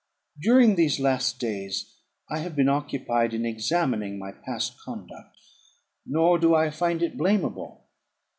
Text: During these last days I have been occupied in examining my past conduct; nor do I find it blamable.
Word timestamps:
During 0.41 0.77
these 0.77 0.99
last 0.99 1.37
days 1.39 1.93
I 2.27 2.39
have 2.39 2.55
been 2.55 2.67
occupied 2.69 3.35
in 3.35 3.45
examining 3.45 4.17
my 4.17 4.31
past 4.31 4.79
conduct; 4.83 5.37
nor 6.07 6.39
do 6.39 6.55
I 6.55 6.71
find 6.71 7.03
it 7.03 7.15
blamable. 7.19 7.81